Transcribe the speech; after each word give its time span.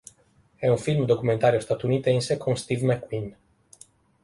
È 0.55 0.67
un 0.67 0.79
film 0.79 1.05
documentario 1.05 1.59
statunitense 1.59 2.35
con 2.37 2.57
Steve 2.57 2.83
McQueen. 2.87 3.37